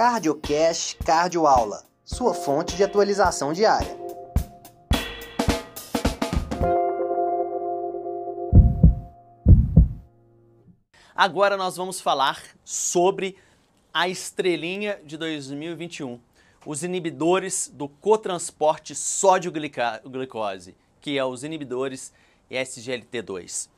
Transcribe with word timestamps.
CardioCast 0.00 0.96
Cardioaula, 1.04 1.84
sua 2.02 2.32
fonte 2.32 2.74
de 2.74 2.82
atualização 2.82 3.52
diária. 3.52 3.94
Agora 11.14 11.54
nós 11.54 11.76
vamos 11.76 12.00
falar 12.00 12.42
sobre 12.64 13.36
a 13.92 14.08
estrelinha 14.08 14.98
de 15.04 15.18
2021, 15.18 16.18
os 16.64 16.82
inibidores 16.82 17.70
do 17.70 17.86
cotransporte 17.86 18.94
sódio-glicose, 18.94 20.74
que 20.98 21.18
é 21.18 21.24
os 21.26 21.44
inibidores 21.44 22.10
SGLT2. 22.50 23.68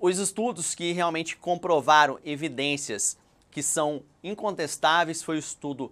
Os 0.00 0.18
estudos 0.18 0.74
que 0.74 0.92
realmente 0.92 1.36
comprovaram 1.36 2.18
evidências 2.24 3.18
que 3.56 3.62
são 3.62 4.02
incontestáveis 4.22 5.22
foi 5.22 5.36
o 5.36 5.38
estudo 5.38 5.90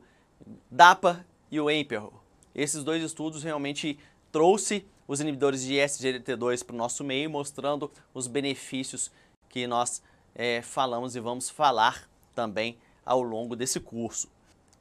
DAPA 0.70 1.24
e 1.50 1.58
o 1.58 1.70
Emperor. 1.70 2.12
Esses 2.54 2.84
dois 2.84 3.02
estudos 3.02 3.42
realmente 3.42 3.98
trouxe 4.30 4.86
os 5.08 5.18
inibidores 5.18 5.62
de 5.62 5.72
SGLT2 5.76 6.62
para 6.62 6.74
o 6.74 6.76
nosso 6.76 7.02
meio, 7.02 7.30
mostrando 7.30 7.90
os 8.12 8.26
benefícios 8.26 9.10
que 9.48 9.66
nós 9.66 10.02
é, 10.34 10.60
falamos 10.60 11.16
e 11.16 11.20
vamos 11.20 11.48
falar 11.48 12.06
também 12.34 12.76
ao 13.02 13.22
longo 13.22 13.56
desse 13.56 13.80
curso. 13.80 14.28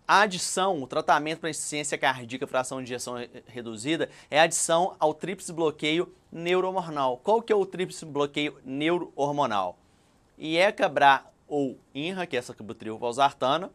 A 0.05 0.23
adição, 0.23 0.83
o 0.83 0.85
tratamento 0.85 1.39
para 1.39 1.51
insuficiência 1.51 1.97
cardíaca, 1.97 2.45
fração 2.45 2.79
de 2.79 2.83
injeção 2.83 3.15
reduzida, 3.47 4.09
é 4.29 4.41
a 4.41 4.43
adição 4.43 4.97
ao 4.99 5.13
tríplice 5.13 5.53
bloqueio 5.53 6.13
neurohormonal. 6.29 7.15
Qual 7.23 7.41
que 7.41 7.53
é 7.53 7.55
o 7.55 7.65
tríplice 7.65 8.05
bloqueio 8.05 8.59
neurohormonal? 8.65 9.77
IECA-BRA 10.37 11.31
ou 11.53 11.77
INRA, 11.93 12.25
que 12.25 12.35
é 12.35 12.39
essa 12.39 12.51
cabutril 12.51 12.97
valsartana, 12.97 13.71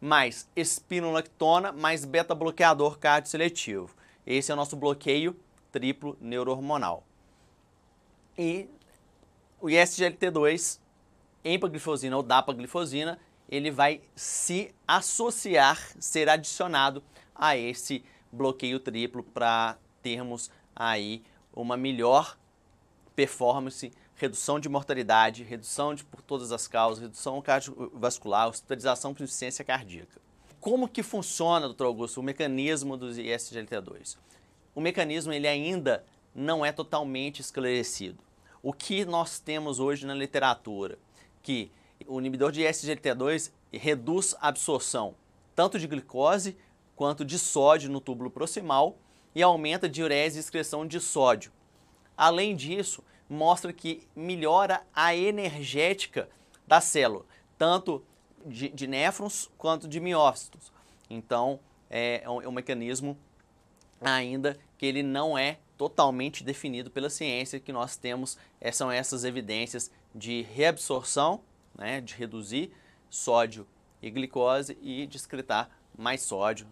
mais 0.00 0.48
espinolactona, 0.54 1.72
mais 1.72 2.04
beta-bloqueador 2.04 2.96
cardioseletivo. 2.96 3.92
Esse 4.24 4.52
é 4.52 4.54
o 4.54 4.56
nosso 4.56 4.76
bloqueio 4.76 5.36
triplo 5.72 6.16
neurohormonal. 6.20 7.02
E 8.38 8.68
o 9.60 9.66
ISGLT2, 9.66 10.78
empaglifosina 11.44 12.16
ou 12.16 12.22
dapaglifosina, 12.22 13.18
ele 13.48 13.72
vai 13.72 14.00
se 14.14 14.72
associar, 14.86 15.76
ser 15.98 16.28
adicionado 16.28 17.02
a 17.34 17.56
esse 17.56 18.04
bloqueio 18.30 18.78
triplo 18.78 19.24
para 19.24 19.76
termos 20.00 20.52
aí 20.74 21.24
uma 21.52 21.76
melhor 21.76 22.38
performance 23.16 23.90
redução 24.14 24.60
de 24.60 24.68
mortalidade, 24.68 25.42
redução 25.42 25.94
de 25.94 26.04
por 26.04 26.22
todas 26.22 26.52
as 26.52 26.68
causas, 26.68 27.02
redução 27.02 27.40
cardiovascular, 27.42 28.48
hospitalização 28.48 29.12
por 29.12 29.22
insuficiência 29.22 29.64
cardíaca. 29.64 30.20
Como 30.60 30.88
que 30.88 31.02
funciona, 31.02 31.66
doutor 31.66 31.86
Augusto, 31.86 32.20
o 32.20 32.22
mecanismo 32.22 32.96
dos 32.96 33.18
ISGLT2? 33.18 34.16
O 34.74 34.80
mecanismo 34.80 35.32
ele 35.32 35.48
ainda 35.48 36.04
não 36.34 36.64
é 36.64 36.70
totalmente 36.70 37.40
esclarecido. 37.40 38.18
O 38.62 38.72
que 38.72 39.04
nós 39.04 39.38
temos 39.38 39.80
hoje 39.80 40.06
na 40.06 40.14
literatura? 40.14 40.98
Que 41.42 41.70
o 42.06 42.20
inibidor 42.20 42.52
de 42.52 42.62
SGLT2 42.62 43.50
reduz 43.72 44.34
a 44.40 44.48
absorção 44.48 45.16
tanto 45.54 45.78
de 45.78 45.86
glicose 45.86 46.56
quanto 46.96 47.24
de 47.24 47.38
sódio 47.38 47.90
no 47.90 48.00
túbulo 48.00 48.30
proximal 48.30 48.96
e 49.34 49.42
aumenta 49.42 49.86
a 49.86 49.88
diurese 49.88 50.38
e 50.38 50.40
excreção 50.40 50.86
de 50.86 51.00
sódio. 51.00 51.52
Além 52.16 52.54
disso, 52.54 53.02
mostra 53.32 53.72
que 53.72 54.06
melhora 54.14 54.82
a 54.94 55.14
energética 55.14 56.28
da 56.66 56.80
célula, 56.80 57.24
tanto 57.58 58.04
de, 58.44 58.68
de 58.68 58.86
néfrons 58.86 59.50
quanto 59.56 59.88
de 59.88 60.00
miócitos. 60.00 60.72
Então, 61.08 61.58
é, 61.90 62.22
é 62.24 62.30
um, 62.30 62.42
é 62.42 62.48
um 62.48 62.52
mecanismo 62.52 63.16
ainda 64.00 64.58
que 64.76 64.86
ele 64.86 65.02
não 65.02 65.36
é 65.36 65.58
totalmente 65.76 66.44
definido 66.44 66.90
pela 66.90 67.10
ciência, 67.10 67.60
que 67.60 67.72
nós 67.72 67.96
temos 67.96 68.38
é, 68.60 68.70
são 68.70 68.90
essas 68.90 69.24
evidências 69.24 69.90
de 70.14 70.42
reabsorção, 70.42 71.40
né, 71.74 72.00
de 72.00 72.14
reduzir 72.14 72.72
sódio 73.08 73.66
e 74.00 74.10
glicose 74.10 74.76
e 74.82 75.06
de 75.06 75.16
excretar 75.16 75.70
mais 75.96 76.22
sódio. 76.22 76.66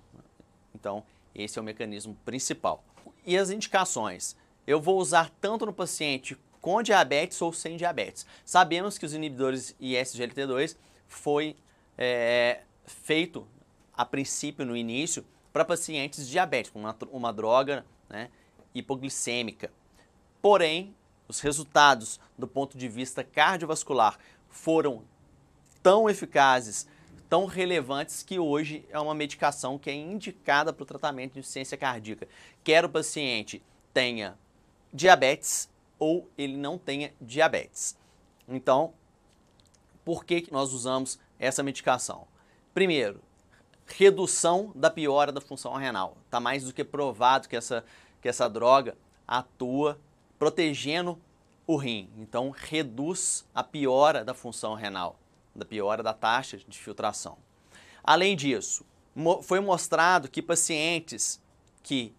Então, 0.75 1.05
esse 1.35 1.59
é 1.59 1.63
o 1.63 1.65
mecanismo 1.65 2.17
principal. 2.25 2.85
E 3.25 3.37
as 3.37 3.51
indicações? 3.51 4.37
Eu 4.67 4.81
vou 4.81 4.99
usar 4.99 5.31
tanto 5.41 5.67
no 5.67 5.73
paciente 5.73 6.37
com 6.61 6.83
diabetes 6.83 7.41
ou 7.41 7.53
sem 7.53 7.77
diabetes. 7.77 8.27
Sabemos 8.45 8.99
que 8.99 9.07
os 9.07 9.15
inibidores 9.15 9.75
ISGLT2 9.81 10.77
foi 11.07 11.57
é, 11.97 12.61
feito 12.87 13.47
a 13.93 14.05
princípio, 14.05 14.65
no 14.65 14.77
início, 14.77 15.25
para 15.53 15.65
pacientes 15.65 16.29
diabéticos, 16.29 16.81
uma, 16.81 16.97
uma 17.11 17.33
droga 17.33 17.85
né, 18.09 18.31
hipoglicêmica. 18.75 19.71
Porém, 20.41 20.95
os 21.29 21.41
resultados 21.41 22.21
do 22.37 22.47
ponto 22.47 22.79
de 22.79 22.89
vista 22.89 23.23
cardiovascular 23.23 24.19
foram 24.49 25.03
tão 25.83 26.09
eficazes, 26.09 26.89
tão 27.29 27.47
relevantes, 27.47 28.23
que 28.23 28.39
hoje 28.39 28.85
é 28.91 28.99
uma 28.99 29.15
medicação 29.15 29.79
que 29.79 29.91
é 29.91 29.95
indicada 29.95 30.73
para 30.73 30.83
o 30.83 30.87
tratamento 30.87 31.35
de 31.35 31.41
insuficiência 31.41 31.77
cardíaca. 31.77 32.27
Quer 32.65 32.85
o 32.85 32.89
paciente 32.89 33.63
tenha 33.93 34.37
diabetes 34.93 35.69
ou 36.01 36.29
ele 36.37 36.57
não 36.57 36.77
tenha 36.77 37.15
diabetes. 37.21 37.97
Então, 38.49 38.93
por 40.05 40.25
que 40.25 40.49
nós 40.51 40.73
usamos 40.73 41.21
essa 41.39 41.63
medicação? 41.63 42.27
Primeiro, 42.75 43.21
redução 43.87 44.73
da 44.75 44.91
piora 44.91 45.31
da 45.31 45.41
função 45.41 45.75
renal. 45.75 46.17
Está 46.25 46.41
mais 46.41 46.65
do 46.65 46.73
que 46.73 46.83
provado 46.83 47.49
que 47.49 47.55
essa, 47.55 47.85
que 48.21 48.29
essa 48.29 48.49
droga 48.49 48.97
atua 49.29 50.01
protegendo 50.39 51.21
o 51.67 51.77
rim. 51.77 52.11
Então, 52.19 52.51
reduz 52.51 53.45
a 53.55 53.63
piora 53.63 54.25
da 54.25 54.35
função 54.35 54.75
renal, 54.75 55.19
da 55.55 55.65
piora 55.65 56.03
da 56.03 56.15
taxa 56.15 56.57
de 56.57 56.79
filtração. 56.79 57.37
Além 58.03 58.35
disso, 58.35 58.85
foi 59.43 59.61
mostrado 59.61 60.31
que 60.31 60.41
pacientes 60.41 61.41
que 61.83 62.15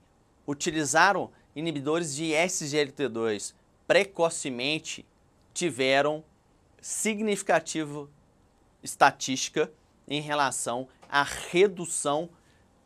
utilizaram 0.45 1.31
inibidores 1.55 2.15
de 2.15 2.31
SGLT2 2.31 3.53
precocemente 3.91 5.05
tiveram 5.53 6.23
significativa 6.81 8.07
estatística 8.81 9.69
em 10.07 10.21
relação 10.21 10.87
à 11.09 11.23
redução 11.23 12.29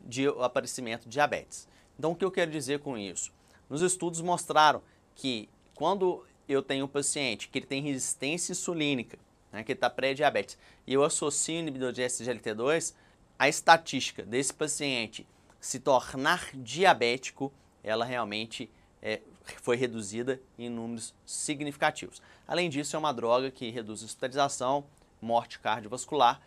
de 0.01 0.25
aparecimento 0.27 1.03
de 1.03 1.09
diabetes. 1.09 1.67
Então, 1.95 2.13
o 2.13 2.15
que 2.15 2.25
eu 2.25 2.31
quero 2.31 2.49
dizer 2.49 2.79
com 2.79 2.97
isso? 2.97 3.31
Nos 3.69 3.83
estudos 3.83 4.19
mostraram 4.19 4.81
que 5.13 5.47
quando 5.75 6.25
eu 6.49 6.63
tenho 6.63 6.85
um 6.85 6.87
paciente 6.87 7.49
que 7.49 7.59
ele 7.59 7.67
tem 7.67 7.83
resistência 7.83 8.53
insulínica, 8.53 9.19
né, 9.51 9.63
que 9.63 9.73
está 9.73 9.91
pré-diabetes, 9.91 10.57
e 10.87 10.93
eu 10.95 11.03
associo 11.03 11.59
inibidor 11.59 11.91
de 11.91 12.01
SGLT2, 12.01 12.95
a 13.37 13.47
estatística 13.47 14.23
desse 14.23 14.55
paciente 14.55 15.27
se 15.59 15.79
tornar 15.79 16.49
diabético, 16.55 17.53
ela 17.83 18.05
realmente 18.05 18.71
é, 19.03 19.21
foi 19.61 19.75
reduzida 19.75 20.41
em 20.57 20.69
números 20.69 21.13
significativos. 21.25 22.21
Além 22.47 22.69
disso, 22.69 22.95
é 22.95 22.99
uma 22.99 23.13
droga 23.13 23.51
que 23.51 23.69
reduz 23.69 24.03
hospitalização, 24.03 24.85
morte 25.21 25.59
cardiovascular 25.59 26.41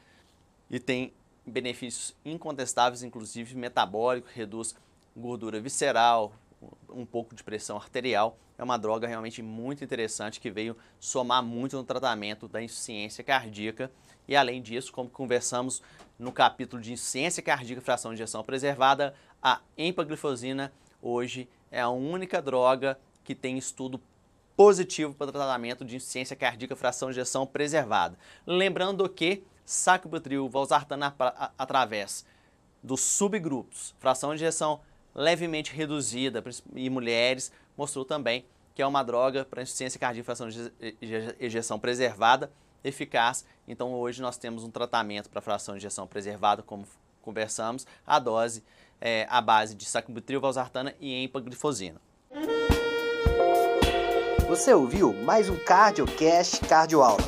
e 0.71 0.79
tem 0.79 1.13
benefícios 1.47 2.15
incontestáveis, 2.25 3.03
inclusive 3.03 3.57
metabólico, 3.57 4.29
reduz 4.33 4.75
gordura 5.17 5.61
visceral, 5.61 6.33
um 6.89 7.07
pouco 7.07 7.35
de 7.35 7.43
pressão 7.43 7.77
arterial. 7.77 8.39
É 8.57 8.65
uma 8.65 8.77
droga 8.77 9.07
realmente 9.07 9.41
muito 9.41 9.85
interessante 9.85 10.41
que 10.41 10.51
veio 10.51 10.77
somar 10.99 11.43
muito 11.43 11.77
no 11.77 11.85
tratamento 11.85 12.49
da 12.49 12.63
insuficiência 12.63 13.23
cardíaca. 13.23 13.91
E 14.27 14.37
além 14.37 14.61
disso, 14.61 14.93
como 14.93 15.09
conversamos 15.09 15.81
no 16.19 16.33
capítulo 16.33 16.83
de 16.83 16.93
insuficiência 16.93 17.43
cardíaca 17.43 17.81
fração 17.81 18.11
de 18.11 18.17
injeção 18.17 18.43
preservada, 18.43 19.15
a 19.41 19.61
empaglifosina 19.77 20.73
hoje 21.01 21.49
é 21.71 21.81
a 21.81 21.89
única 21.89 22.41
droga 22.41 22.99
que 23.25 23.35
tem 23.35 23.59
estudo 23.59 24.01
positivo 24.57 25.15
para 25.15 25.31
tratamento 25.31 25.85
de 25.85 25.97
insuficiência 25.97 26.35
cardíaca 26.35 26.75
fração 26.75 27.11
de 27.11 27.19
ejeção 27.19 27.47
preservada. 27.47 28.19
Lembrando 28.47 29.09
que 29.09 29.45
sacubitril, 29.65 30.49
valsartana 30.49 31.15
através 31.57 32.25
dos 32.83 33.01
subgrupos, 33.01 33.95
fração 33.99 34.35
de 34.35 34.43
ejeção 34.43 34.81
levemente 35.15 35.73
reduzida 35.73 36.43
em 36.75 36.89
mulheres, 36.91 37.53
mostrou 37.77 38.05
também 38.05 38.45
que 38.75 38.83
é 38.83 38.87
uma 38.87 39.03
droga 39.03 39.45
para 39.45 39.63
insuficiência 39.63 39.99
cardíaca 39.99 40.25
fração 40.25 40.49
de 40.49 40.73
ejeção 41.39 41.79
preservada 41.79 42.51
eficaz. 42.83 43.45
Então 43.67 43.93
hoje 43.93 44.23
nós 44.23 44.37
temos 44.37 44.65
um 44.65 44.71
tratamento 44.71 45.29
para 45.29 45.41
fração 45.41 45.75
de 45.75 45.81
ejeção 45.81 46.07
preservada, 46.07 46.63
como 46.63 46.87
conversamos, 47.21 47.87
a 48.07 48.19
dose 48.19 48.65
é, 49.01 49.27
à 49.29 49.41
base 49.41 49.75
de 49.75 49.85
sacubitril, 49.85 50.41
valsartana 50.41 50.95
e 51.01 51.23
empaglifosina. 51.25 52.01
Você 54.49 54.73
ouviu 54.73 55.13
mais 55.13 55.51
um 55.51 55.57
CardioCast 55.57 56.61
Cardioaula. 56.67 57.23